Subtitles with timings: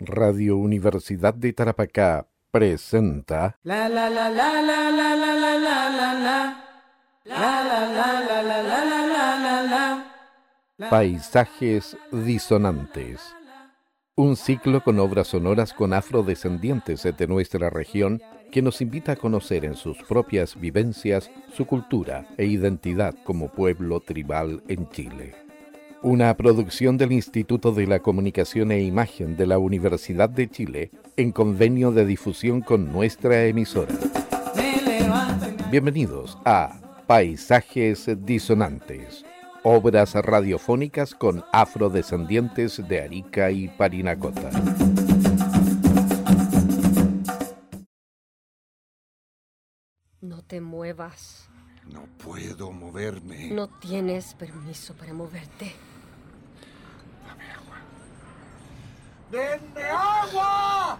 [0.00, 6.14] Radio Universidad de Tarapacá presenta La la la la la la la la la la
[6.14, 6.64] la
[7.24, 10.04] La la la la la la la la la
[10.78, 13.20] la Paisajes Disonantes.
[14.16, 19.66] Un ciclo con obras sonoras con afrodescendientes de nuestra región que nos invita a conocer
[19.66, 25.49] en sus propias vivencias su cultura e identidad como pueblo tribal en Chile.
[26.02, 31.30] Una producción del Instituto de la Comunicación e Imagen de la Universidad de Chile en
[31.30, 33.92] convenio de difusión con nuestra emisora.
[35.70, 39.26] Bienvenidos a Paisajes Disonantes,
[39.62, 44.48] obras radiofónicas con afrodescendientes de Arica y Parinacota.
[50.22, 51.50] No te muevas.
[51.92, 53.50] No puedo moverme.
[53.50, 55.72] No tienes permiso para moverte.
[59.30, 60.98] ¡Denme agua!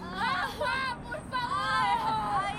[0.00, 2.56] ¡Agua, por favor!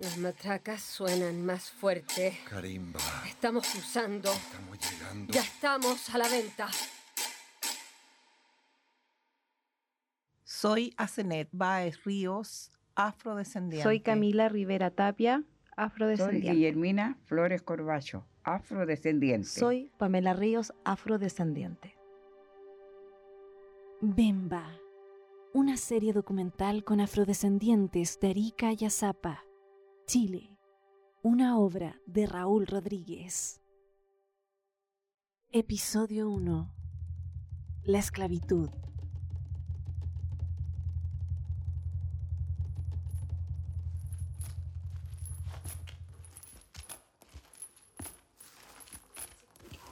[0.00, 2.38] Las matracas suenan más fuerte.
[2.48, 4.32] Carimba, Estamos cruzando.
[4.32, 5.32] estamos llegando.
[5.32, 6.68] Ya estamos a la venta.
[10.62, 13.82] Soy Asenet Baez Ríos, afrodescendiente.
[13.82, 16.52] Soy Camila Rivera Tapia, Soy afrodescendiente.
[16.52, 19.48] Guillermina Flores Corbacho, afrodescendiente.
[19.48, 21.96] Soy Pamela Ríos, afrodescendiente.
[24.02, 24.78] Bemba,
[25.52, 29.42] una serie documental con afrodescendientes de Arica y Azapa,
[30.06, 30.56] Chile,
[31.22, 33.60] una obra de Raúl Rodríguez.
[35.50, 36.72] Episodio 1.
[37.82, 38.70] La esclavitud.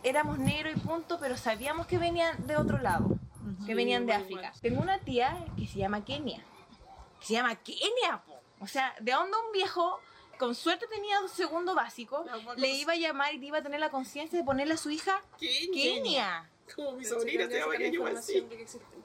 [0.02, 3.18] Éramos negros y punto, pero sabíamos que venían de otro lado,
[3.66, 4.52] que venían de África.
[4.60, 6.44] Tengo una tía que se llama Kenia,
[7.20, 8.40] que se llama Kenia, po.
[8.60, 10.00] o sea, de onda un viejo,
[10.40, 12.24] con suerte tenía segundo básico,
[12.56, 15.22] le iba a llamar y iba a tener la conciencia de ponerle a su hija
[15.38, 16.48] Kenia.
[16.74, 18.46] Como mi sobrina se llama así.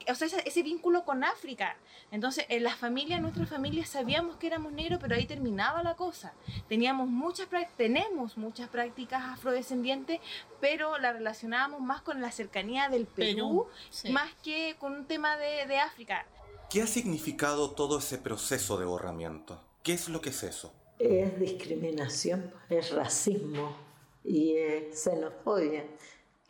[0.08, 1.76] O sea, ese, ese vínculo con África.
[2.12, 6.34] Entonces, en la familia, nuestra familia, sabíamos que éramos negros, pero ahí terminaba la cosa.
[6.70, 10.22] Teníamos muchas, tenemos muchas prácticas afrodescendientes,
[10.62, 13.68] pero la relacionábamos más con la cercanía del Perú,
[14.10, 16.26] más que con un tema de, de África.
[16.70, 19.62] ¿Qué ha significado todo ese proceso de borramiento?
[19.84, 20.72] ¿Qué es lo que es eso?
[21.00, 23.76] Es discriminación, es racismo
[24.24, 25.86] y es xenofobia.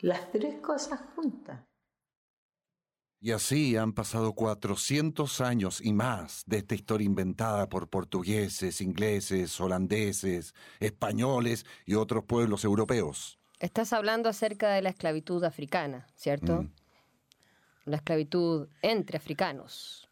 [0.00, 1.60] Las tres cosas juntas.
[3.20, 9.58] Y así han pasado 400 años y más de esta historia inventada por portugueses, ingleses,
[9.60, 13.40] holandeses, españoles y otros pueblos europeos.
[13.58, 16.62] Estás hablando acerca de la esclavitud africana, ¿cierto?
[16.62, 16.72] Mm.
[17.86, 20.08] La esclavitud entre africanos.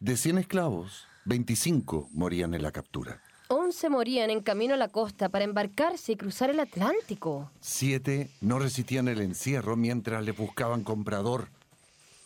[0.00, 3.22] De 100 esclavos, 25 morían en la captura.
[3.50, 7.50] 11 morían en camino a la costa para embarcarse y cruzar el Atlántico.
[7.60, 11.48] Siete no resistían el encierro mientras les buscaban comprador.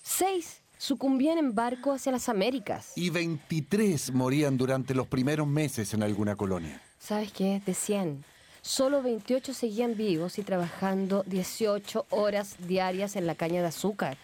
[0.02, 2.92] Seis sucumbían en barco hacia las Américas.
[2.96, 6.82] Y 23 morían durante los primeros meses en alguna colonia.
[6.98, 7.62] ¿Sabes qué?
[7.64, 8.24] De 100.
[8.60, 14.18] Solo 28 seguían vivos y trabajando 18 horas diarias en la caña de azúcar.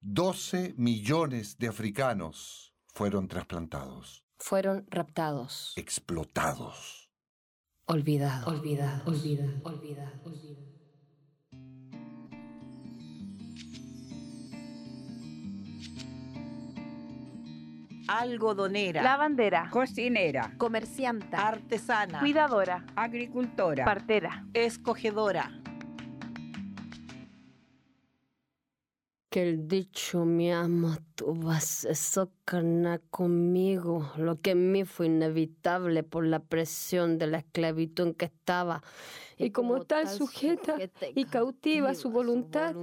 [0.00, 2.69] 12 millones de africanos
[3.00, 7.08] fueron trasplantados, Fueron raptados, explotados.
[7.86, 11.80] olvidados, olvidados, olvidados, olvidados, olvidados.
[18.08, 24.44] Algodonera, Lavandera, Cocinera, comercianta, artesana, cuidadora, agricultora, partera.
[24.52, 25.59] escogedora.
[29.30, 31.86] Que el dicho mi amo tú vas
[32.18, 38.08] a carnar conmigo, lo que en mí fue inevitable por la presión de la esclavitud
[38.08, 38.82] en que estaba.
[39.38, 40.76] Y, como, tal sujeta,
[41.14, 42.74] y cautiva a su voluntad,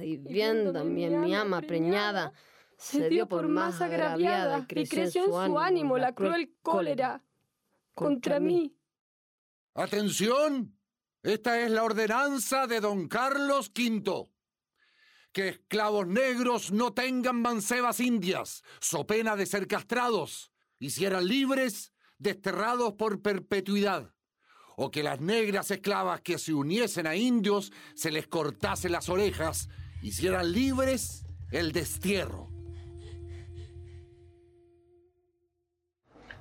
[0.00, 2.32] y viéndome en mi ama preñada,
[2.76, 7.24] se dio por más agraviada y creció en su ánimo la cruel cólera
[7.92, 8.72] contra mí.
[9.74, 10.78] ¡Atención!
[11.24, 14.35] Esta es la ordenanza de don Carlos V.
[15.36, 21.28] Que esclavos negros no tengan mancebas indias, so pena de ser castrados, y si eran
[21.28, 24.14] libres, desterrados por perpetuidad.
[24.78, 29.68] o que las negras esclavas que se uniesen a indios se les cortase las orejas,
[30.02, 32.55] hicieran libres el destierro.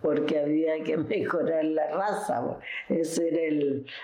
[0.05, 2.59] Porque había que mejorar la raza.
[2.89, 3.41] Ese era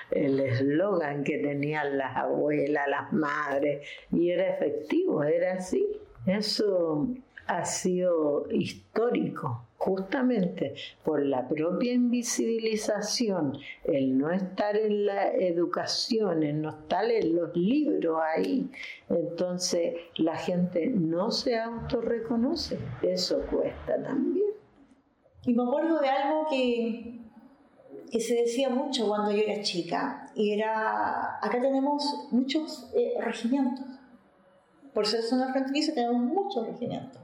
[0.10, 5.86] el eslogan que tenían las abuelas, las madres, y era efectivo, era así.
[6.26, 7.08] Eso
[7.46, 16.64] ha sido histórico, justamente por la propia invisibilización, el no estar en la educación, el
[16.64, 18.72] no estar en los libros ahí.
[19.08, 22.80] Entonces la gente no se autorreconoce.
[23.04, 24.51] Eso cuesta también.
[25.46, 27.22] Y me acuerdo de algo que,
[28.12, 33.86] que se decía mucho cuando yo era chica, y era, acá tenemos muchos eh, regimientos.
[34.94, 37.22] Por ser zona fronteriza tenemos muchos regimientos.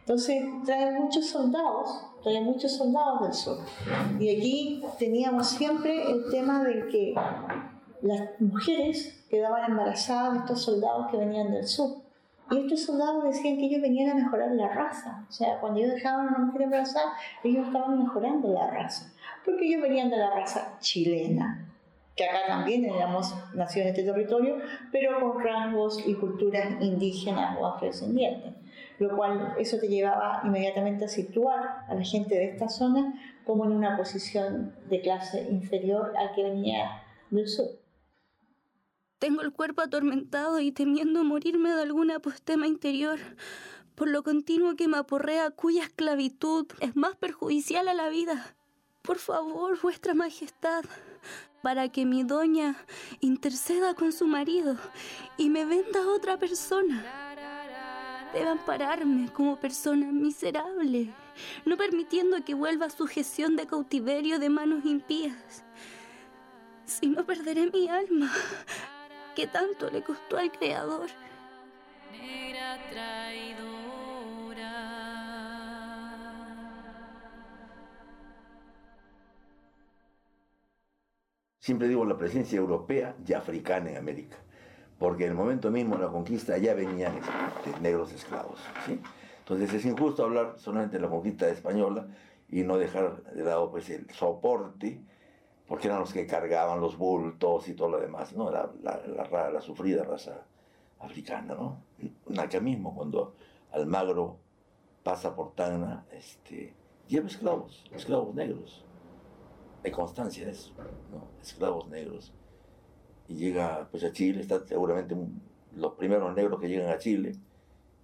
[0.00, 3.58] Entonces traen muchos soldados, traen muchos soldados del sur.
[4.18, 7.14] Y aquí teníamos siempre el tema de que
[8.02, 12.01] las mujeres quedaban embarazadas de estos soldados que venían del sur.
[12.50, 15.24] Y estos soldados decían que ellos venían a mejorar la raza.
[15.28, 17.12] O sea, cuando ellos dejaban a una mujer embarazada,
[17.42, 19.12] ellos estaban mejorando la raza.
[19.44, 21.68] Porque ellos venían de la raza chilena,
[22.14, 24.58] que acá también éramos nacidos en este territorio,
[24.90, 28.52] pero con rasgos y culturas indígenas o afrodescendientes.
[28.98, 33.14] Lo cual eso te llevaba inmediatamente a situar a la gente de esta zona
[33.46, 37.81] como en una posición de clase inferior al que venía del sur.
[39.22, 43.20] Tengo el cuerpo atormentado y temiendo morirme de alguna apostema interior,
[43.94, 48.56] por lo continuo que me aporrea cuya esclavitud es más perjudicial a la vida.
[49.00, 50.84] Por favor, vuestra majestad,
[51.62, 52.74] para que mi doña
[53.20, 54.76] interceda con su marido
[55.36, 57.04] y me venda a otra persona.
[58.34, 61.14] Debe ampararme como persona miserable,
[61.64, 65.62] no permitiendo que vuelva a su gestión de cautiverio de manos impías.
[66.86, 68.32] Si no perderé mi alma,
[69.34, 71.08] que tanto le costó al Creador.
[72.12, 73.52] Negra traidora.
[81.58, 84.36] Siempre digo la presencia europea y africana en América,
[84.98, 88.58] porque en el momento mismo de la conquista ya venían este, negros esclavos.
[88.84, 89.00] ¿sí?
[89.38, 92.08] Entonces es injusto hablar solamente de la conquista española
[92.48, 95.00] y no dejar de lado pues, el soporte
[95.72, 98.50] porque eran los que cargaban los bultos y todo lo demás, ¿no?
[98.50, 100.44] La, la, la, sufrida raza
[101.00, 101.82] africana, ¿no?
[102.38, 103.32] Acá mismo, cuando
[103.70, 104.36] Almagro
[105.02, 106.74] pasa por Tacna, este,
[107.08, 108.84] lleva esclavos, esclavos negros.
[109.82, 110.74] Hay constancia de eso,
[111.10, 111.28] ¿no?
[111.40, 112.34] Esclavos negros.
[113.26, 115.16] Y llega pues a Chile, está seguramente
[115.74, 117.32] los primeros negros que llegan a Chile,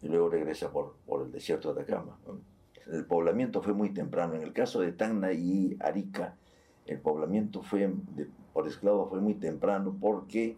[0.00, 2.18] y luego regresa por, por el desierto de Atacama.
[2.86, 4.36] El poblamiento fue muy temprano.
[4.36, 6.38] En el caso de Tacna y Arica,
[6.92, 7.90] el poblamiento fue
[8.52, 10.56] por esclavos fue muy temprano porque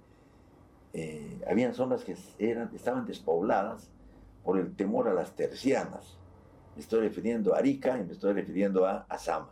[0.93, 3.91] eh, habían zonas que eran, estaban despobladas
[4.45, 6.19] por el temor a las tercianas.
[6.75, 9.51] Me estoy refiriendo a Arica y me estoy refiriendo a Azama.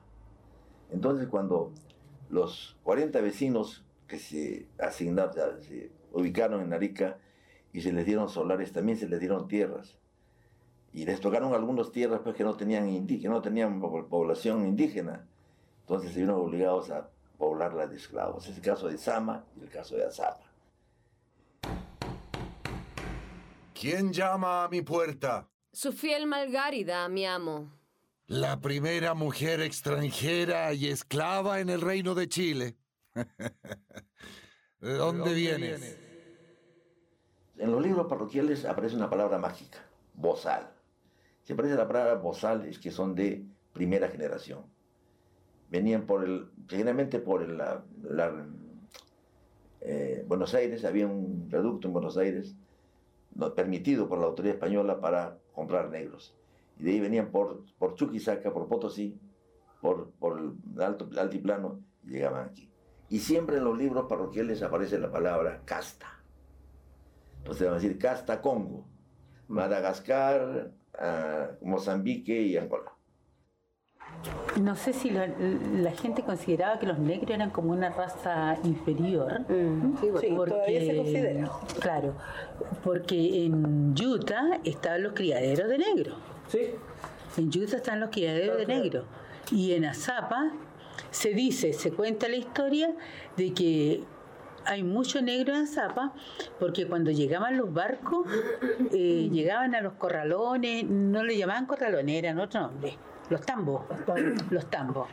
[0.90, 1.72] Entonces cuando
[2.30, 7.18] los 40 vecinos que se asignaron, se ubicaron en Arica
[7.72, 9.98] y se les dieron solares, también se les dieron tierras.
[10.94, 15.26] Y les tocaron algunas tierras pues, que no tenían, que no tenían población indígena
[15.88, 17.08] entonces se vieron obligados a
[17.38, 18.46] poblarla de esclavos.
[18.46, 20.44] Es el caso de Sama y el caso de Azapa.
[23.72, 25.48] ¿Quién llama a mi puerta?
[25.72, 27.72] Su fiel Malgárida, mi amo.
[28.26, 32.76] La primera mujer extranjera y esclava en el reino de Chile.
[33.14, 35.98] ¿De dónde, vienes?
[37.56, 39.78] En los libros parroquiales aparece una palabra mágica,
[40.12, 40.70] bozal.
[41.44, 43.42] Si aparece la palabra bozal es que son de
[43.72, 44.76] primera generación
[45.70, 47.82] venían por el, generalmente por el, la,
[49.80, 52.54] eh, Buenos Aires, había un reducto en Buenos Aires
[53.34, 56.34] no, permitido por la autoridad española para comprar negros.
[56.78, 59.18] Y de ahí venían por, por Chuquisaca, por Potosí,
[59.80, 62.68] por, por el alto, altiplano, y llegaban aquí.
[63.08, 66.22] Y siempre en los libros parroquiales aparece la palabra casta.
[67.38, 68.84] Entonces van a decir casta Congo,
[69.48, 72.97] Madagascar, ah, Mozambique y Angola.
[74.60, 75.28] No sé si la,
[75.92, 79.40] gente consideraba que los negros eran como una raza inferior.
[79.48, 81.50] Mm, sí, porque, todavía se considera.
[81.80, 82.14] Claro,
[82.82, 86.16] porque en Utah estaban los criaderos de negros.
[86.48, 86.70] Sí.
[87.36, 89.04] En Utah están los criaderos de negros.
[89.52, 90.50] Y en Azapa
[91.10, 92.94] se dice, se cuenta la historia
[93.36, 94.02] de que
[94.64, 96.12] hay mucho negro en Azapa
[96.58, 98.26] porque cuando llegaban los barcos,
[98.92, 102.98] eh, llegaban a los corralones, no le llamaban corralones, eran otro nombre
[103.30, 103.82] los tambos,
[104.50, 105.08] los tambos.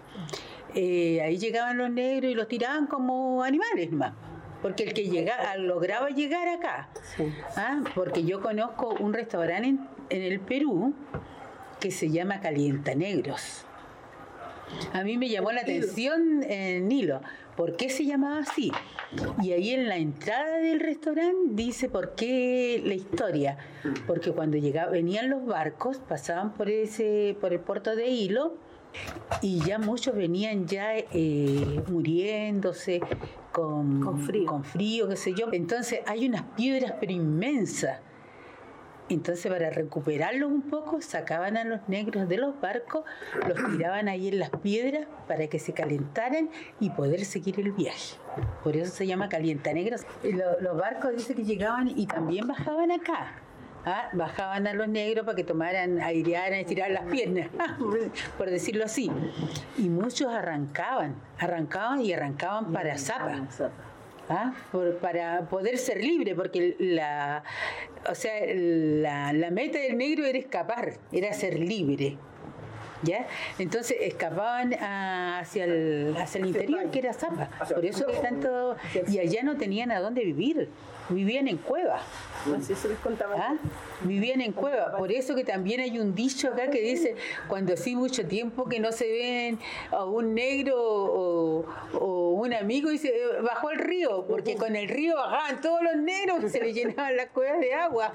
[0.74, 4.13] eh, ahí llegaban los negros y los tiraban como animales más.
[4.62, 6.89] Porque el que llegaba, lograba llegar acá.
[7.55, 7.81] ¿ah?
[7.93, 10.93] Porque yo conozco un restaurante en, en el Perú
[11.79, 13.65] que se llama Calienta Negros.
[14.93, 17.22] A mí me llamó la atención el Nilo.
[17.55, 18.71] ¿Por qué se llamaba así?
[19.41, 23.57] Y ahí en la entrada del restaurante dice por qué la historia.
[24.07, 28.57] Porque cuando llegaba, venían los barcos, pasaban por ese, por el puerto de Hilo,
[29.41, 33.01] y ya muchos venían ya eh, muriéndose
[33.51, 34.45] con, con, frío.
[34.45, 35.47] con frío, qué sé yo.
[35.51, 38.00] Entonces hay unas piedras pero inmensas
[39.09, 43.03] entonces para recuperarlos un poco sacaban a los negros de los barcos,
[43.47, 48.17] los tiraban ahí en las piedras para que se calentaran y poder seguir el viaje.
[48.63, 50.05] Por eso se llama calienta negros.
[50.24, 53.33] Los, barcos dice que llegaban y también bajaban acá.
[53.85, 54.09] ¿ah?
[54.13, 57.50] Bajaban a los negros para que tomaran, airearan, estirar las piernas,
[58.38, 59.12] por decirlo así.
[59.77, 63.47] Y muchos arrancaban, arrancaban y arrancaban para Zapa.
[64.29, 64.53] ¿Ah?
[65.01, 67.44] para poder ser libre, porque la,
[68.10, 72.17] o sea, la, la meta del negro era escapar, era ser libre.
[73.03, 73.27] ¿Ya?
[73.59, 77.49] Entonces escapaban hacia el, hacia el interior, que era Zapa.
[77.73, 78.75] Por eso que tanto.
[79.07, 80.69] Y allá no tenían a dónde vivir.
[81.09, 82.01] Vivían en cuevas.
[82.61, 82.73] Se.
[83.37, 83.55] ¿Ah?
[84.01, 84.95] Vivían en cuevas.
[84.97, 87.15] Por eso que también hay un dicho acá que dice:
[87.47, 89.59] cuando así mucho tiempo que no se ven
[89.91, 95.15] a un negro o, o un amigo, dice, bajó el río, porque con el río
[95.15, 98.13] bajaban todos los negros y se le llenaban las cuevas de agua.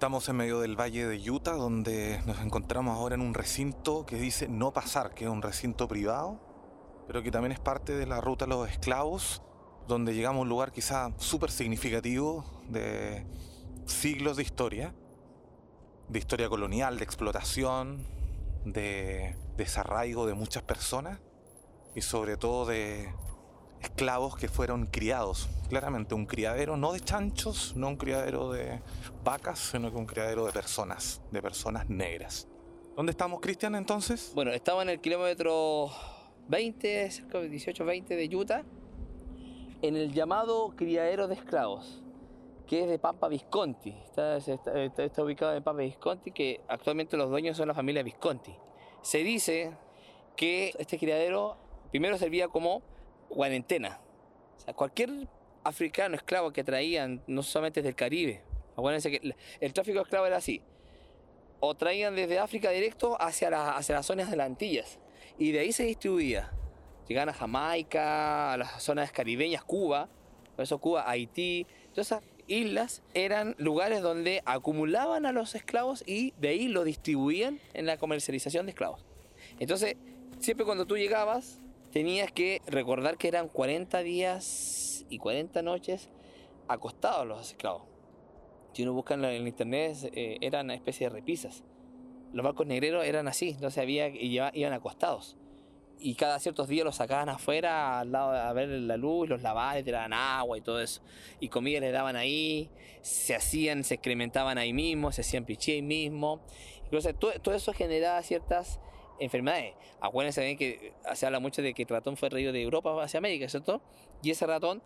[0.00, 4.16] Estamos en medio del valle de Utah, donde nos encontramos ahora en un recinto que
[4.16, 6.40] dice no pasar, que es un recinto privado,
[7.06, 9.42] pero que también es parte de la ruta de los esclavos,
[9.86, 13.26] donde llegamos a un lugar quizá súper significativo de
[13.84, 14.94] siglos de historia,
[16.08, 18.06] de historia colonial, de explotación,
[18.64, 21.20] de desarraigo de muchas personas
[21.94, 23.12] y sobre todo de
[23.80, 25.48] esclavos que fueron criados.
[25.68, 28.80] Claramente un criadero no de chanchos, no un criadero de
[29.24, 32.48] vacas, sino que un criadero de personas, de personas negras.
[32.96, 34.32] ¿Dónde estamos, Cristian, entonces?
[34.34, 35.90] Bueno, estamos en el kilómetro
[36.48, 38.64] 20, cerca de 18-20 de Utah,
[39.82, 42.02] en el llamado criadero de esclavos,
[42.66, 43.94] que es de Papa Visconti.
[44.04, 48.54] Está, está, ubicado en Papa Visconti, que actualmente los dueños son la familia Visconti.
[49.00, 49.72] Se dice
[50.36, 51.56] que este criadero
[51.90, 52.82] primero servía como
[53.30, 54.00] cuarentena.
[54.58, 55.28] O sea, cualquier
[55.64, 58.42] africano esclavo que traían, no solamente del Caribe,
[58.76, 60.62] acuérdense que el tráfico de esclavos era así.
[61.60, 64.98] O traían desde África directo hacia, hacia las zonas de las Antillas.
[65.38, 66.50] Y de ahí se distribuía.
[67.06, 70.08] Llegaban a Jamaica, a las zonas caribeñas, Cuba,
[70.56, 71.66] por eso Cuba, Haití.
[71.92, 77.60] Todas esas islas eran lugares donde acumulaban a los esclavos y de ahí los distribuían
[77.74, 79.04] en la comercialización de esclavos.
[79.58, 79.96] Entonces,
[80.38, 81.59] siempre cuando tú llegabas,
[81.92, 86.08] tenías que recordar que eran 40 días y 40 noches
[86.68, 87.82] acostados los esclavos.
[88.72, 91.64] Si uno busca en, internet, eh, eran una especie de repisas.
[92.32, 95.36] Los barcos negreros eran así, entonces había, iban acostados.
[95.98, 99.74] Y cada ciertos días los sacaban afuera al lado a ver la luz, los lavaban,
[99.74, 101.02] le tiraban agua y todo eso.
[101.40, 102.70] Y comida les daban ahí,
[103.02, 106.40] se hacían, se excrementaban ahí mismo, se hacían piché ahí mismo.
[106.84, 108.80] Entonces todo, todo eso generaba ciertas
[109.20, 109.74] enfermedades.
[110.00, 113.18] Acuérdense bien que se habla mucho de que el ratón fue traído de Europa hacia
[113.18, 113.80] América, ¿cierto?
[114.22, 114.82] Y ese ratón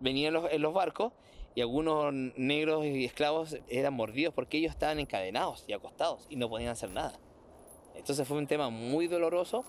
[0.00, 1.12] venía en los, en los barcos
[1.54, 6.48] y algunos negros y esclavos eran mordidos porque ellos estaban encadenados y acostados y no
[6.48, 7.18] podían hacer nada.
[7.94, 9.64] Entonces fue un tema muy doloroso,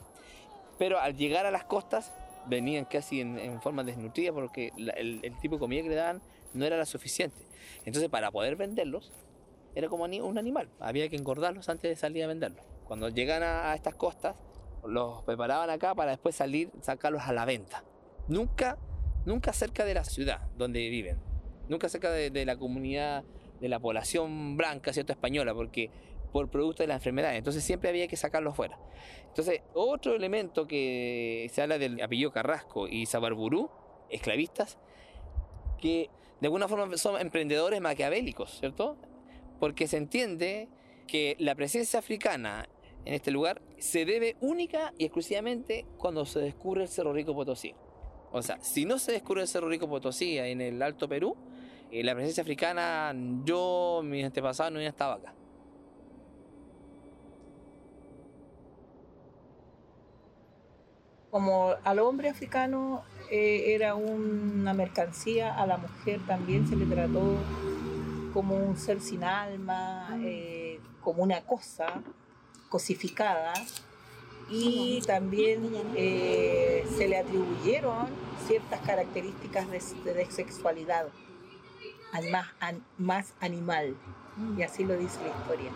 [0.78, 2.14] pero al llegar a las costas
[2.46, 6.22] venían casi en, forma desnutrida porque el, el, tipo de comida que le daban
[6.54, 7.46] no era la suficiente.
[7.86, 9.12] Entonces para poder venderlos
[9.76, 12.64] era como un animal, había que engordarlos antes de salir a venderlos.
[12.94, 14.36] Cuando llegan a, estas costas,
[14.86, 17.84] los preparaban acá para después salir, sacarlos a la venta.
[18.28, 18.78] Nunca,
[19.26, 21.18] nunca cerca de la ciudad donde viven.
[21.70, 23.24] Nunca cerca de, la comunidad,
[23.60, 25.12] de la población blanca, ¿cierto?
[25.12, 25.90] Española, porque
[26.32, 27.36] por producto de la enfermedad.
[27.36, 28.78] Entonces siempre había que sacarlos fuera.
[29.30, 33.72] Entonces, otro elemento que se habla del apellido Carrasco y Sabarburú,
[34.12, 34.78] esclavistas,
[35.82, 38.98] que de alguna forma son emprendedores maquiavélicos, ¿cierto?
[39.60, 40.70] Porque se entiende
[41.08, 42.70] que la presencia africana
[43.06, 47.74] en este lugar se debe única y exclusivamente cuando se descubre el Cerro Rico Potosí.
[48.32, 51.36] O sea, si no se descubre el Cerro Rico Potosí en el Alto Perú,
[51.92, 55.34] eh, la presencia africana, yo, mis antepasados, no estaba acá.
[61.30, 67.38] Como al hombre africano eh, era una mercancía, a la mujer también se le trató
[68.34, 72.02] como un ser sin alma, eh, como una cosa
[72.74, 73.54] cosificada
[74.50, 78.08] y también eh, se le atribuyeron
[78.48, 79.80] ciertas características de,
[80.12, 81.06] de sexualidad
[82.14, 82.48] al más,
[82.98, 83.96] más animal,
[84.58, 85.72] y así lo dice la historia.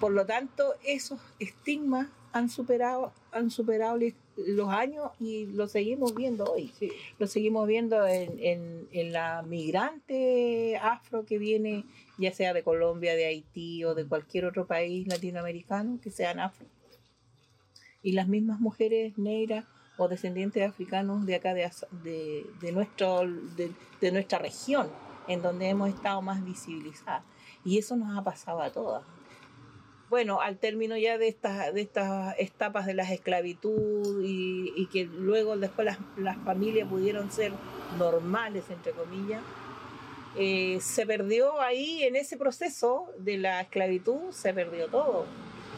[0.00, 3.96] Por lo tanto, esos estigmas han superado, han superado
[4.46, 6.72] los años y lo seguimos viendo hoy.
[7.18, 11.84] Lo seguimos viendo en, en, la migrante afro que viene,
[12.18, 16.66] ya sea de Colombia, de Haití o de cualquier otro país latinoamericano que sean afro.
[18.02, 19.64] Y las mismas mujeres negras
[19.96, 23.26] o descendientes africanos de acá, de, de, nuestro,
[23.56, 24.88] de, de nuestra región,
[25.26, 27.24] en donde hemos estado más visibilizadas.
[27.64, 29.04] Y eso nos ha pasado a todas
[30.08, 35.56] bueno, al término ya de estas, de estas etapas de la esclavitud y, que luego
[35.56, 37.52] después las, familias pudieron ser
[37.98, 39.42] normales, entre comillas,
[40.36, 45.26] eh, se perdió ahí en ese proceso de la esclavitud, se perdió todo.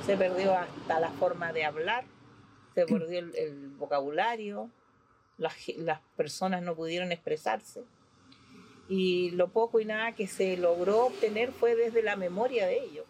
[0.06, 2.04] Se perdió hasta la forma de hablar,
[2.74, 4.70] se perdió el, vocabulario,
[5.38, 7.82] las, las personas no pudieron expresarse.
[8.88, 13.04] Y lo poco y nada que se logró obtener fue desde la memoria de ellos.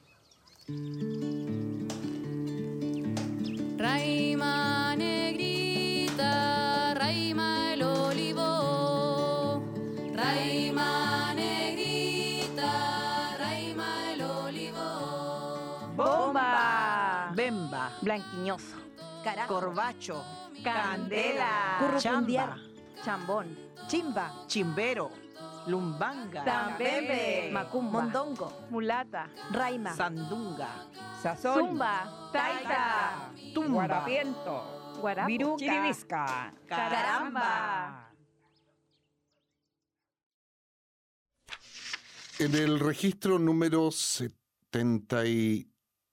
[3.79, 9.63] Raima negrita, raima el olivo.
[10.15, 15.93] Raima negrita, raima el olivo.
[15.97, 18.77] Bomba, bemba, blanquiñoso,
[19.49, 20.23] corbacho,
[20.63, 22.59] candela, chamba,
[23.03, 23.57] chambón,
[23.89, 25.11] chimba, chimbero
[25.67, 30.89] Lumbanga, Tambebe, Macumba, Mondongo, Mulata, Raima, Sandunga,
[31.23, 38.11] Sazón, Zumba, Taita, Tumba, Guarapiento, Guarapo, Viruca, Chiribisca, Caramba.
[42.39, 45.25] En el registro número 70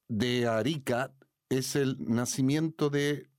[0.09, 1.13] de Arica
[1.49, 3.29] es el nacimiento de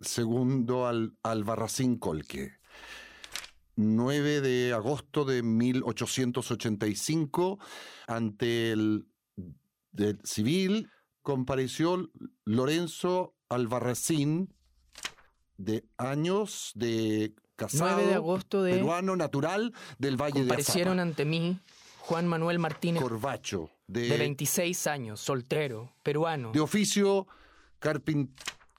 [0.00, 2.57] segundo al, Albarracín Colque.
[3.78, 7.60] 9 de agosto de 1885,
[8.08, 9.06] ante el
[9.92, 10.90] del civil,
[11.22, 12.10] compareció
[12.44, 14.52] Lorenzo Albarracín,
[15.56, 18.74] de años de casado, de agosto de...
[18.74, 21.60] peruano natural del Valle de Comparecieron ante mí
[22.00, 26.50] Juan Manuel Martínez Corbacho, de, 26 años, soltero, peruano.
[26.50, 27.28] De oficio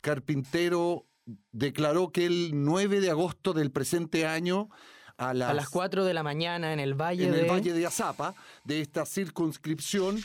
[0.02, 1.09] carpintero
[1.52, 4.70] declaró que el 9 de agosto del presente año
[5.18, 7.42] a las, a las 4 de la mañana en el valle en de...
[7.42, 10.20] el valle de Azapa, de esta circunscripción,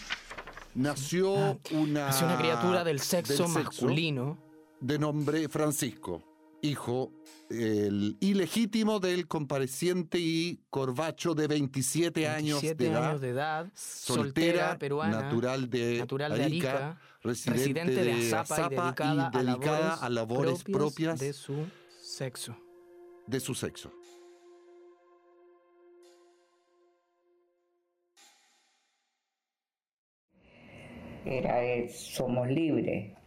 [0.74, 2.06] nació Ah, una...
[2.06, 4.38] nació una criatura del sexo masculino.
[4.80, 6.22] De nombre Francisco,
[6.64, 7.12] hijo
[7.50, 14.78] el ilegítimo del compareciente y corbacho de 27, años, de, edad, años de edad, soltera,
[14.78, 19.44] peruana, natural de, natural de Arica, Arica, residente, de de Azapa, Azapa y dedicada, y
[19.44, 21.66] dedicada a labores, a labores propias, de su
[22.02, 22.56] sexo.
[23.26, 23.92] De su sexo.
[31.26, 33.23] Era el Somos libres.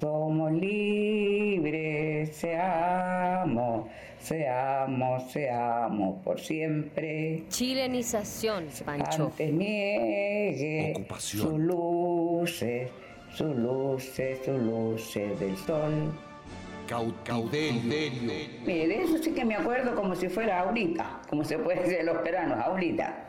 [0.00, 3.86] Somos libres, seamos,
[4.18, 7.44] seamos, seamos por siempre.
[7.50, 9.26] Chilenización, Pancho.
[9.26, 11.42] Antes niegue Ocupación.
[11.42, 12.90] sus luces,
[13.34, 15.92] sus luces, sus luces del sol.
[16.88, 18.48] Cautiverio.
[18.64, 22.04] Mire, de eso sí que me acuerdo como si fuera ahorita, como se puede decir
[22.04, 23.28] los peruanos, ahorita.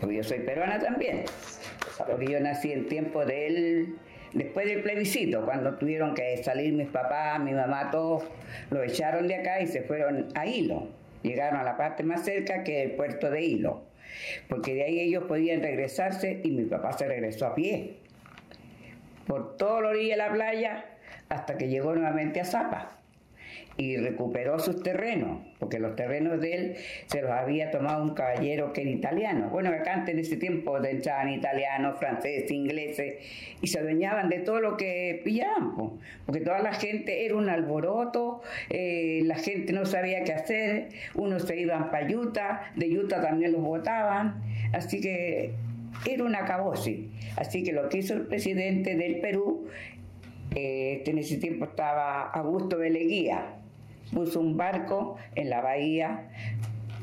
[0.00, 1.24] Porque yo soy peruana también.
[2.06, 3.96] Porque yo nací en tiempo del,
[4.34, 8.24] después del plebiscito, cuando tuvieron que salir mis papás, mi mamá, todos
[8.70, 10.88] lo echaron de acá y se fueron a Hilo.
[11.22, 13.84] Llegaron a la parte más cerca que el puerto de Hilo.
[14.48, 17.96] Porque de ahí ellos podían regresarse y mi papá se regresó a pie.
[19.26, 20.84] Por toda la orilla de la playa
[21.30, 23.03] hasta que llegó nuevamente a Zapa
[23.76, 28.72] y recuperó sus terrenos, porque los terrenos de él se los había tomado un caballero
[28.72, 29.48] que era italiano.
[29.50, 33.16] Bueno, acá antes de ese tiempo entraban italianos, franceses, ingleses,
[33.60, 37.48] y se adueñaban de todo lo que pillaban, po, porque toda la gente era un
[37.48, 43.20] alboroto, eh, la gente no sabía qué hacer, unos se iban para Utah, de Utah
[43.20, 45.52] también los votaban, así que
[46.06, 47.08] era un acabose.
[47.36, 49.66] Así que lo que hizo el presidente del Perú
[50.54, 53.56] eh, en ese tiempo estaba Augusto Beleguía,
[54.12, 56.28] puso un barco en la bahía,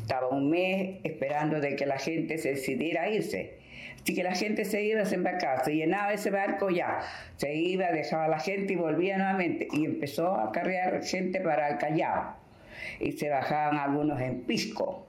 [0.02, 3.60] estaba un mes esperando de que la gente se decidiera irse.
[4.02, 7.00] Así que la gente se iba, se embarcaba, se llenaba ese barco ya,
[7.38, 9.68] se iba, dejaba a la gente y volvía nuevamente.
[9.74, 12.36] Y empezó a cargar gente para el Callao.
[13.00, 15.06] Y se bajaban algunos en Pisco,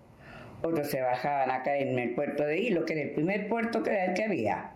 [0.62, 4.12] otros se bajaban acá en el puerto de Hilo, que era el primer puerto que,
[4.14, 4.72] que había.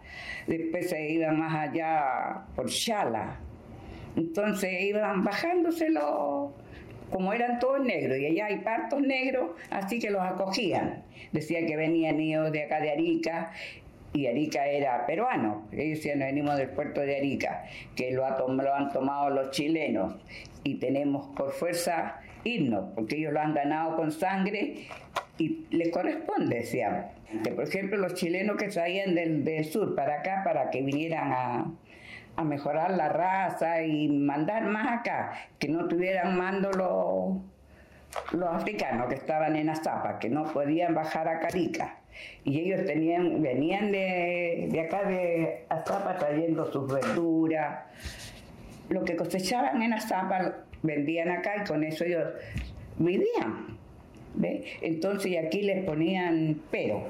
[0.47, 3.41] Después se iban más allá por Chala.
[4.17, 6.55] Entonces iban bajándoselo
[7.11, 11.05] como eran todos negros, y allá hay partos negros, así que los acogían.
[11.33, 13.53] Decía que venían ellos de acá de Arica,
[14.13, 19.31] y Arica era peruano, ellos decían, venimos del puerto de Arica, que lo, han tomado
[19.31, 20.17] los chilenos,
[20.65, 24.87] y tenemos por fuerza irnos, porque ellos lo han ganado con sangre
[25.39, 27.09] y les corresponde, decían.
[27.55, 31.73] Por ejemplo, los chilenos que del, del sur para acá, para que vinieran a,
[32.37, 39.09] a mejorar la raza y mandar más acá, que no tuvieran mando los, los africanos
[39.09, 41.99] que estaban en Azapa, que no podían bajar a Carica.
[42.45, 47.85] Y ellos tenían, venían de, de acá de Azapa trayendo sus verduras.
[48.89, 52.33] Lo que cosechaban en Azapa vendían acá y con eso ellos
[52.99, 53.77] vivían.
[54.83, 57.09] Entonces aquí les ponían pero.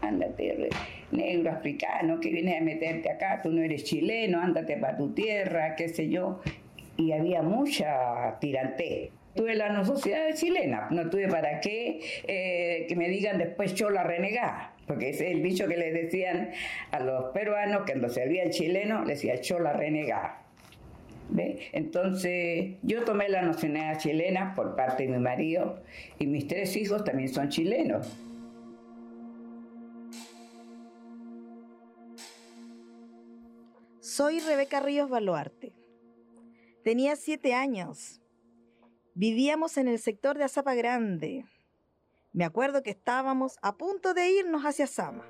[0.00, 0.68] Ándate,
[1.12, 5.76] negro africano que viene a meterte acá, tú no eres chileno, ándate para tu tierra,
[5.76, 6.40] qué sé yo.
[6.96, 9.12] Y había mucha tirante.
[9.34, 14.02] Tuve la no sociedad chilena, no tuve para qué eh, que me digan después chola
[14.02, 16.50] renegada, porque ese es el bicho que les decían
[16.90, 20.38] a los peruanos cuando se había el chileno, les decía chola renegada.
[21.30, 21.60] ¿Ve?
[21.72, 25.80] Entonces yo tomé la nacionalidad chilena por parte de mi marido
[26.18, 28.21] y mis tres hijos también son chilenos.
[34.14, 35.72] Soy Rebeca Ríos Baluarte.
[36.84, 38.20] Tenía siete años.
[39.14, 41.46] Vivíamos en el sector de Azapa Grande.
[42.34, 45.24] Me acuerdo que estábamos a punto de irnos hacia Sama,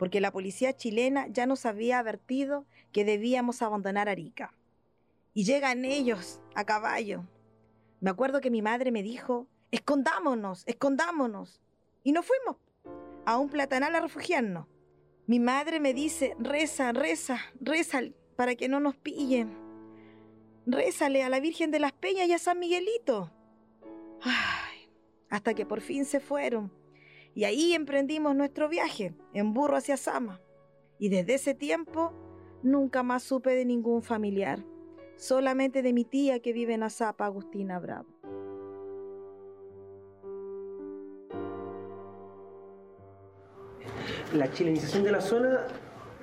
[0.00, 4.52] porque la policía chilena ya nos había advertido que debíamos abandonar Arica.
[5.32, 7.24] Y llegan ellos a caballo.
[8.00, 11.60] Me acuerdo que mi madre me dijo, escondámonos, escondámonos.
[12.02, 12.56] Y nos fuimos
[13.26, 14.66] a un platanal a refugiarnos.
[15.28, 18.00] Mi madre me dice, reza, reza, reza
[18.34, 19.54] para que no nos pillen.
[20.64, 23.30] Rézale a la Virgen de las Peñas y a San Miguelito.
[24.22, 24.88] Ay,
[25.28, 26.72] hasta que por fin se fueron.
[27.34, 30.40] Y ahí emprendimos nuestro viaje, en burro hacia Sama.
[30.98, 32.14] Y desde ese tiempo
[32.62, 34.64] nunca más supe de ningún familiar,
[35.16, 38.08] solamente de mi tía que vive en Azapa, Agustina Bravo.
[44.34, 45.60] La chilenización de la zona,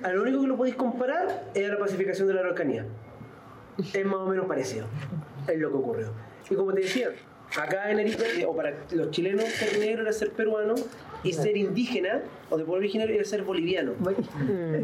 [0.02, 2.86] a lo único que lo podéis comparar es a la pacificación de la Araucanía.
[3.92, 4.86] Es más o menos parecido.
[5.46, 6.12] Es lo que ocurrió.
[6.48, 7.10] Y como te decía,
[7.56, 10.74] acá en Arica, o para los chilenos, ser negro era ser peruano
[11.22, 13.92] y ser indígena o de pueblo originario era ser boliviano.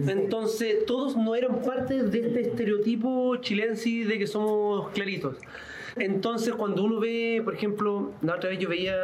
[0.09, 5.37] Entonces, todos no eran parte de este estereotipo chilense de que somos claritos.
[5.97, 8.97] Entonces, cuando uno ve, por ejemplo, la otra vez yo veía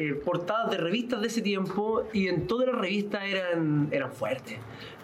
[0.00, 4.56] eh, portadas de revistas de ese tiempo y en todas las revistas eran, eran fuertes.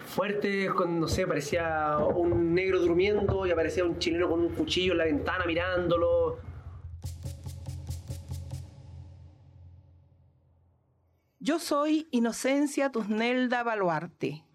[0.05, 4.93] Fuertes, con, no sé, aparecía un negro durmiendo y aparecía un chileno con un cuchillo
[4.93, 6.39] en la ventana mirándolo.
[11.39, 14.45] Yo soy Inocencia Tusnelda Baluarte.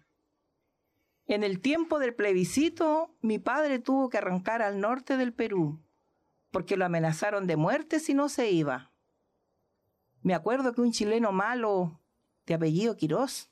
[1.27, 5.79] En el tiempo del plebiscito, mi padre tuvo que arrancar al norte del Perú,
[6.49, 8.90] porque lo amenazaron de muerte si no se iba.
[10.21, 11.99] Me acuerdo que un chileno malo,
[12.45, 13.51] de apellido Quirós,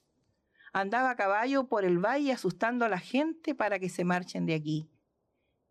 [0.72, 4.54] andaba a caballo por el valle asustando a la gente para que se marchen de
[4.54, 4.92] aquí.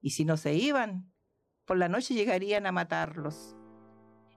[0.00, 1.12] Y si no se iban,
[1.64, 3.56] por la noche llegarían a matarlos.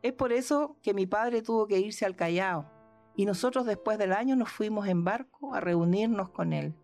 [0.02, 2.70] Es por eso que mi padre tuvo que irse al Callao
[3.16, 6.76] y nosotros después del año nos fuimos en barco a reunirnos con él.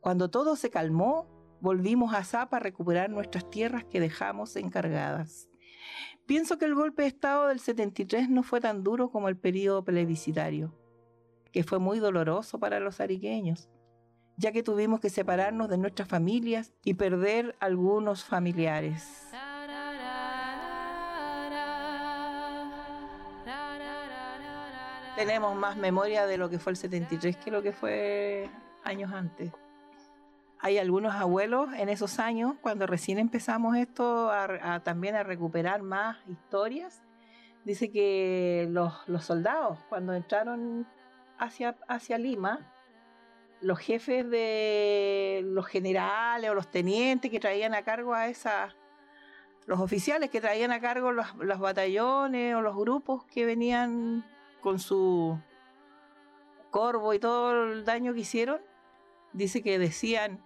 [0.00, 1.26] Cuando todo se calmó,
[1.60, 5.48] volvimos a Zapa a recuperar nuestras tierras que dejamos encargadas.
[6.26, 9.84] Pienso que el golpe de Estado del 73 no fue tan duro como el periodo
[9.84, 10.74] plebiscitario,
[11.52, 13.68] que fue muy doloroso para los ariqueños,
[14.36, 19.28] ya que tuvimos que separarnos de nuestras familias y perder algunos familiares.
[25.16, 28.48] Tenemos más memoria de lo que fue el 73 que lo que fue
[28.84, 29.52] años antes
[30.60, 36.18] hay algunos abuelos en esos años, cuando recién empezamos esto, a, también a recuperar más
[36.28, 37.02] historias,
[37.64, 40.86] dice que los, soldados, cuando entraron
[41.38, 42.72] hacia, Lima,
[43.60, 48.74] los jefes de los generales o los tenientes que traían a cargo a esas,
[49.66, 54.24] los oficiales que traían a cargo los batallones o los grupos que venían
[54.60, 55.38] con su
[56.70, 58.60] Corvo y todo el daño que hicieron,
[59.32, 60.42] dice que decían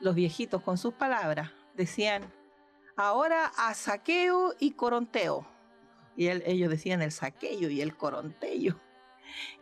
[0.00, 2.32] los viejitos con sus palabras, decían,
[2.96, 5.46] ahora a saqueo y coronteo.
[6.16, 8.78] Y ellos decían el saqueo y el coronteo,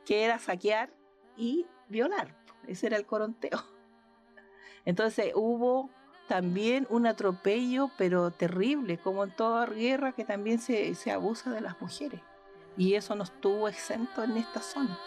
[0.04, 0.90] que era saquear
[1.36, 2.34] y violar.
[2.66, 3.64] Ese era el coronteo.
[4.84, 5.90] Entonces hubo
[6.28, 11.60] también un atropello, pero terrible, como en toda guerra que también se, se abusa de
[11.60, 12.20] las mujeres.
[12.76, 14.98] Y eso no estuvo exento en esta zona.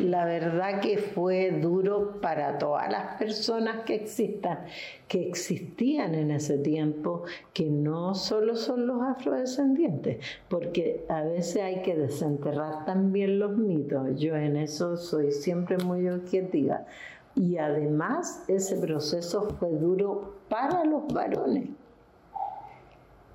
[0.00, 4.60] La verdad que fue duro para todas las personas que existan,
[5.08, 11.82] que existían en ese tiempo, que no solo son los afrodescendientes, porque a veces hay
[11.82, 14.18] que desenterrar también los mitos.
[14.18, 16.86] Yo en eso soy siempre muy objetiva.
[17.34, 21.68] Y además ese proceso fue duro para los varones.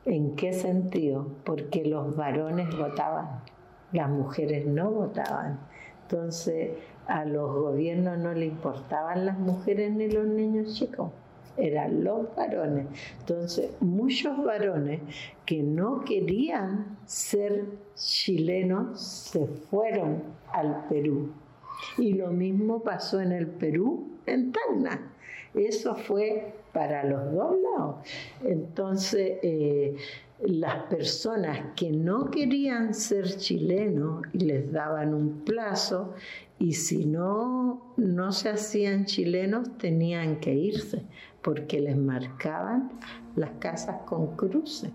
[0.05, 1.27] ¿En qué sentido?
[1.43, 3.41] Porque los varones votaban,
[3.91, 5.59] las mujeres no votaban.
[6.09, 6.71] Entonces
[7.07, 11.11] a los gobiernos no le importaban las mujeres ni los niños chicos,
[11.57, 12.87] eran los varones.
[13.19, 15.01] Entonces muchos varones
[15.45, 17.65] que no querían ser
[17.95, 21.31] chilenos se fueron al Perú.
[21.97, 25.11] Y lo mismo pasó en el Perú, en Tacna.
[25.53, 27.95] Eso fue para los dos lados.
[28.43, 29.95] Entonces, eh,
[30.39, 36.13] las personas que no querían ser chilenos y les daban un plazo
[36.59, 41.05] y si no no se hacían chilenos tenían que irse
[41.41, 42.91] porque les marcaban
[43.35, 44.91] las casas con cruces.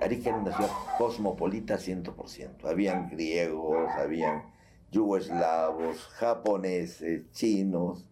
[0.00, 2.64] Arica era una ciudad cosmopolita 100%.
[2.64, 4.42] Habían griegos, habían
[4.90, 8.04] yugoslavos, japoneses, chinos,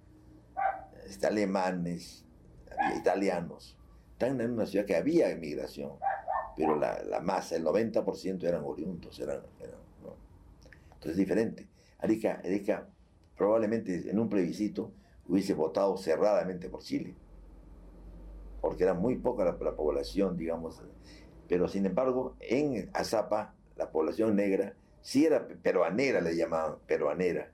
[1.08, 2.24] este, alemanes,
[2.96, 3.76] italianos.
[4.12, 5.92] Están en una ciudad que había emigración,
[6.56, 9.40] pero la, la masa, el 90% eran oriundos, eran,
[11.00, 11.66] entonces es diferente.
[11.98, 12.86] Arica,
[13.36, 14.92] probablemente en un plebiscito
[15.26, 17.14] hubiese votado cerradamente por Chile,
[18.60, 20.82] porque era muy poca la, la población, digamos,
[21.48, 27.50] pero sin embargo en Azapa la población negra sí era peruanera, le llamaban peruanera,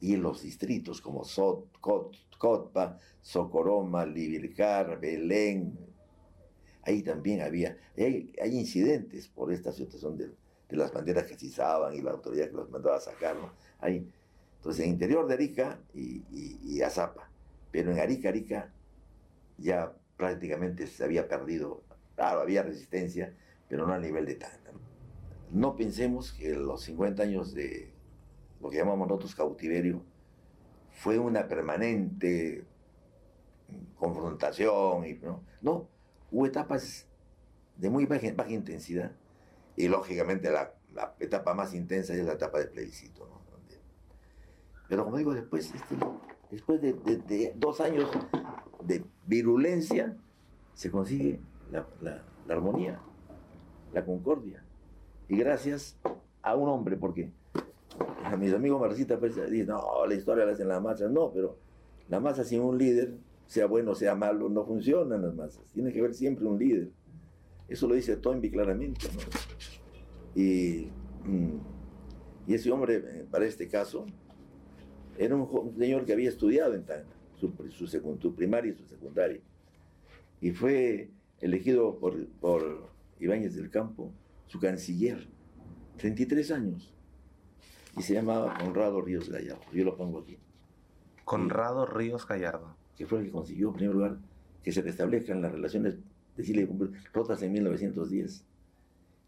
[0.00, 5.78] y los distritos como Sot, Cot, Cotpa, Socoroma, Libilcar, Belén.
[6.82, 10.30] Ahí también había, hay, hay incidentes por esta situación de,
[10.70, 13.36] las banderas que se izaban y la autoridad que los mandaba a sacar.
[13.80, 14.08] Hay,
[14.56, 17.30] entonces, en interior de Arica y, Azapa.
[17.70, 18.72] Pero en Arica, Arica
[19.58, 21.82] ya prácticamente se había perdido.
[22.14, 23.34] Claro, había resistencia,
[23.68, 24.70] pero no a nivel de Tacna.
[25.50, 27.89] No pensemos que los 50 años de
[28.60, 30.02] lo que llamamos nosotros cautiverio
[30.92, 32.64] fue una permanente
[33.96, 35.06] confrontación.
[35.06, 35.42] Y, ¿no?
[35.62, 35.88] no,
[36.30, 37.06] hubo etapas
[37.76, 39.12] de muy baja, baja intensidad
[39.76, 43.26] y lógicamente la, la, etapa más intensa es la etapa del plebiscito.
[43.26, 43.40] ¿no?
[44.88, 45.96] Pero como digo, después, este,
[46.50, 48.10] después de, de, de, dos años
[48.82, 50.16] de virulencia,
[50.74, 53.00] se consigue la, la, la armonía,
[53.92, 54.64] la concordia.
[55.28, 55.96] Y gracias
[56.42, 57.30] a un hombre, porque
[58.24, 61.10] a mis amigos marxistas pues, dicen, no, la historia la hacen las masas.
[61.10, 61.58] No, pero
[62.08, 63.14] la masa sin un líder,
[63.46, 65.62] sea bueno o sea malo, no funcionan las masas.
[65.72, 66.90] Tiene que haber siempre un líder.
[67.68, 69.06] Eso lo dice Toynbee claramente.
[69.14, 70.40] ¿no?
[70.40, 70.88] Y,
[72.46, 74.06] y, ese hombre, eh, para este caso,
[75.18, 78.86] era un, un señor que había estudiado en Tacna, su, su, su, primaria y su
[78.86, 79.40] secundaria.
[80.40, 81.10] Y fue
[81.40, 84.12] elegido por, por Ibáñez del Campo,
[84.46, 85.28] su canciller,
[85.98, 86.94] 33 años
[87.96, 89.62] y se llamaba Conrado Ríos Gallardo.
[89.72, 90.38] Yo lo pongo aquí.
[91.24, 92.76] Conrado Ríos Gallardo.
[92.96, 94.18] Que fue el que consiguió, en primer lugar,
[94.62, 95.96] que se restablezcan las relaciones
[96.36, 98.44] de Chile y rotas en 1910.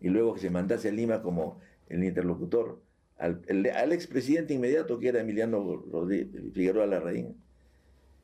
[0.01, 2.83] Y luego que se mandase a Lima como el interlocutor
[3.19, 7.37] al, el, al expresidente inmediato, que era Emiliano Rodríguez, Figueroa Larraín.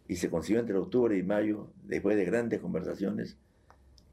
[0.08, 3.38] Y se consiguió entre octubre y mayo, después de grandes conversaciones,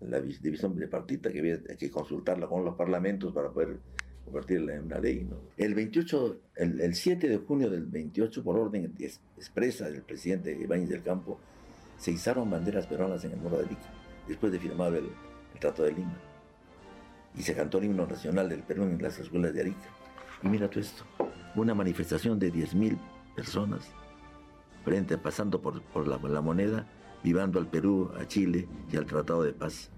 [0.01, 3.79] la división bipartita, que había que consultarla con los parlamentos para poder
[4.25, 5.25] convertirla en una ley.
[5.29, 5.37] ¿no?
[5.55, 8.93] El 28, el, el, 7 de junio del 28, por orden
[9.37, 11.39] expresa del presidente Ibáñez del Campo,
[11.97, 13.89] se izaron banderas peruanas en el Muro de Arica,
[14.27, 16.17] después de firmar el, el, Trato de Lima.
[17.37, 19.89] Y se cantó el himno nacional del Perú en las escuelas de Arica.
[20.43, 21.03] Y mira tú esto,
[21.55, 22.97] una manifestación de 10.000
[23.35, 23.87] personas,
[24.83, 26.87] frente, pasando por, por la moneda,
[27.23, 29.89] vivando al Perú, a Chile y al Tratado de Paz.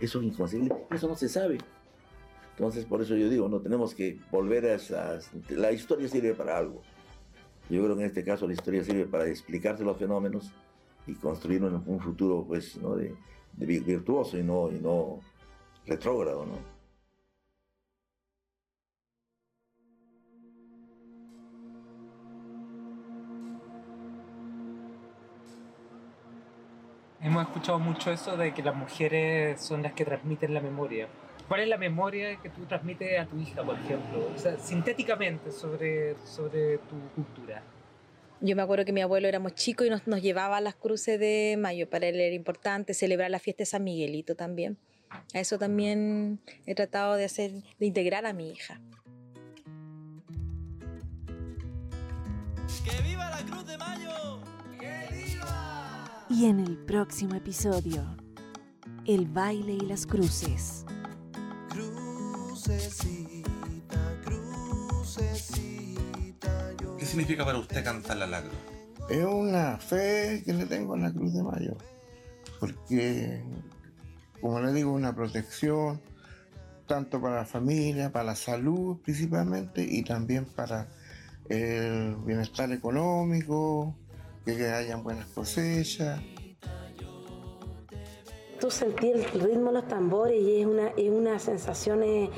[0.00, 1.58] Eso es inconcebible, eso no se sabe.
[2.58, 5.30] Entonces, por eso yo digo, no tenemos que volver a esas...
[5.48, 6.82] La historia sirve para algo.
[7.70, 10.50] Yo creo que en este caso la historia sirve para explicarse los fenómenos
[11.06, 12.96] y construir un, futuro pues, ¿no?
[12.96, 13.14] de,
[13.54, 15.20] virtuoso y no, y no
[15.86, 16.46] retrógrado.
[27.20, 31.08] Hemos escuchado mucho eso de que las mujeres son las que transmiten la memoria.
[31.48, 34.30] ¿Cuál es la memoria que tú transmites a tu hija, por ejemplo?
[34.34, 37.62] O sea, sintéticamente sobre, sobre tu cultura.
[38.42, 41.18] Yo me acuerdo que mi abuelo éramos chicos y nos, nos llevaba a las cruces
[41.18, 41.88] de mayo.
[41.88, 44.76] Para él era importante celebrar la fiesta de San Miguelito también.
[45.34, 48.78] A eso también he tratado de hacer, de integrar a mi hija.
[52.84, 54.42] ¡Que viva la Cruz de Mayo!
[54.78, 56.26] ¡Que viva!
[56.28, 58.04] Y en el próximo episodio,
[59.06, 60.84] el baile y las cruces.
[62.58, 65.72] Crucecita, crucecita,
[66.82, 66.96] yo...
[66.96, 68.50] ¿Qué significa para usted cantar la lagro?
[69.08, 71.76] Es una fe que le tengo a la Cruz de Mayo,
[72.58, 73.44] porque,
[74.40, 76.00] como le digo, una protección
[76.88, 80.88] tanto para la familia, para la salud principalmente, y también para
[81.48, 83.94] el bienestar económico,
[84.44, 86.20] que hayan buenas cosechas.
[88.60, 92.28] Tú sentís el ritmo de los tambores y es una, es una sensación eh,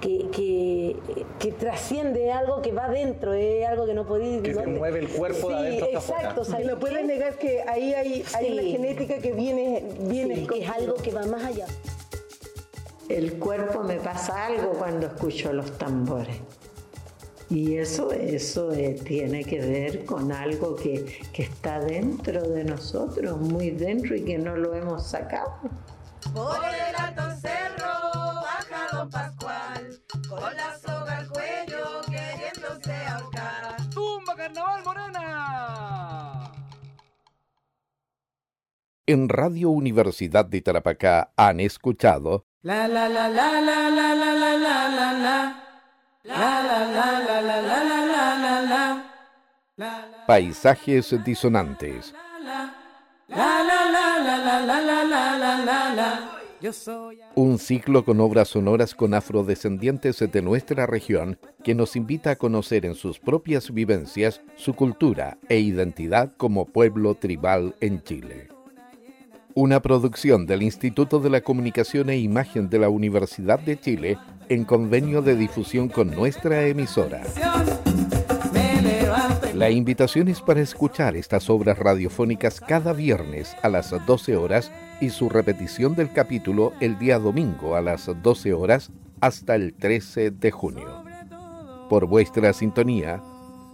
[0.00, 0.96] que, que,
[1.38, 4.40] que trasciende algo que va dentro, es algo que no podéis...
[4.42, 6.44] Que no, se mueve el cuerpo de sí, adentro hacia exacto, afuera.
[6.50, 8.52] ¿sabes No puedes negar que ahí hay, hay Sí.
[8.52, 11.66] una genética que viene, viene Sí, que es algo que va más allá.
[13.08, 16.36] El cuerpo me pasa algo cuando escucho los tambores.
[17.48, 23.40] Y eso, eso eh, tiene que ver con algo que, que está dentro de nosotros,
[23.40, 25.52] muy dentro y que no lo hemos sacado.
[26.34, 27.86] Por el alto cerro
[28.34, 33.76] baja don Pascual, con la soga al cuello queriéndose ahorcar.
[33.94, 36.52] ¡Tumba Carnaval Morena!
[39.06, 44.56] En Radio Universidad de Tarapacá han escuchado La la la la la la la la
[44.56, 45.65] la la
[50.26, 52.14] Paisajes disonantes.
[57.34, 62.86] Un ciclo con obras sonoras con afrodescendientes de nuestra región que nos invita a conocer
[62.86, 68.55] en sus propias vivencias su cultura e identidad como pueblo tribal en Chile.
[69.58, 74.18] Una producción del Instituto de la Comunicación e Imagen de la Universidad de Chile
[74.50, 77.22] en convenio de difusión con nuestra emisora.
[79.54, 85.08] La invitación es para escuchar estas obras radiofónicas cada viernes a las 12 horas y
[85.08, 88.90] su repetición del capítulo el día domingo a las 12 horas
[89.22, 91.02] hasta el 13 de junio.
[91.88, 93.22] Por vuestra sintonía,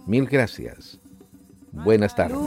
[0.07, 1.01] mil gracias.
[1.73, 2.37] Buenas tardes.